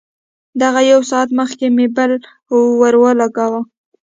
دغه 0.61 0.81
يو 0.91 1.01
ساعت 1.09 1.29
مخکې 1.39 1.65
مې 1.75 1.87
بل 1.95 2.11
ورولګاوه. 2.81 3.61